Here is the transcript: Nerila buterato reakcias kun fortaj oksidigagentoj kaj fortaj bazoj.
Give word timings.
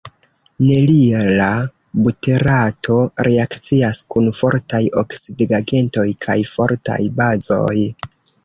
Nerila 0.67 1.49
buterato 2.07 2.97
reakcias 3.27 4.01
kun 4.15 4.33
fortaj 4.41 4.83
oksidigagentoj 5.03 6.09
kaj 6.27 6.39
fortaj 6.57 7.01
bazoj. 7.21 7.77